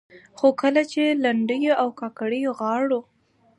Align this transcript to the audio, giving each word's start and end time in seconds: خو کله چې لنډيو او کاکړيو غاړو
خو 0.37 0.47
کله 0.61 0.81
چې 0.91 1.01
لنډيو 1.25 1.73
او 1.81 1.87
کاکړيو 1.99 2.51
غاړو 2.59 2.99